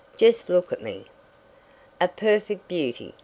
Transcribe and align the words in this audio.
Just 0.17 0.49
look 0.49 0.71
at 0.73 0.81
me!" 0.81 1.05
"A 1.99 2.07
perfect 2.07 2.67
beauty!" 2.67 3.13